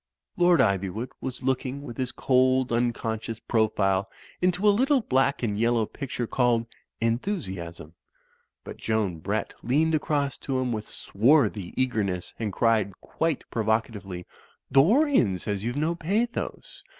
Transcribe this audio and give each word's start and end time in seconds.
Lord 0.35 0.61
Ivywood 0.61 1.09
was 1.21 1.43
looking 1.43 1.83
with 1.83 1.97
his 1.97 2.11
cold, 2.11 2.69
uncon 2.71 3.21
scious 3.21 3.39
profile 3.47 4.09
into 4.41 4.67
a 4.67 4.71
little 4.73 5.01
black 5.01 5.43
and 5.43 5.59
yellow 5.59 5.85
picture 5.85 6.25
called 6.25 6.65
"Enthusiasm"; 6.99 7.93
but 8.63 8.77
Joan 8.77 9.19
Brett 9.19 9.53
leaned 9.61 9.93
across 9.93 10.39
to 10.39 10.57
him 10.57 10.71
with 10.71 10.89
swarthy 10.89 11.71
eagerness 11.79 12.33
and 12.39 12.51
cried 12.51 12.99
quite 12.99 13.43
provo 13.51 13.79
catively, 13.79 14.25
"Dorian 14.71 15.37
says 15.37 15.63
youVe 15.63 15.75
no 15.77 15.93
pathos. 15.93 16.81